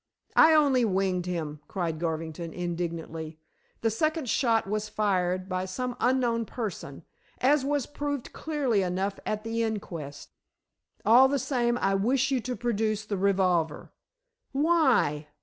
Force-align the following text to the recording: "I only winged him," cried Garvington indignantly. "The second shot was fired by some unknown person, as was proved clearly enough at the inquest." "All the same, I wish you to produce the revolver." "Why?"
"I 0.35 0.55
only 0.55 0.83
winged 0.83 1.27
him," 1.27 1.59
cried 1.67 1.99
Garvington 1.99 2.53
indignantly. 2.53 3.37
"The 3.81 3.91
second 3.91 4.27
shot 4.31 4.65
was 4.65 4.89
fired 4.89 5.47
by 5.47 5.65
some 5.65 5.95
unknown 5.99 6.45
person, 6.45 7.03
as 7.37 7.63
was 7.63 7.85
proved 7.85 8.33
clearly 8.33 8.81
enough 8.81 9.19
at 9.27 9.43
the 9.43 9.61
inquest." 9.61 10.31
"All 11.05 11.27
the 11.27 11.37
same, 11.37 11.77
I 11.77 11.93
wish 11.93 12.31
you 12.31 12.39
to 12.39 12.55
produce 12.55 13.05
the 13.05 13.15
revolver." 13.17 13.91
"Why?" 14.53 15.27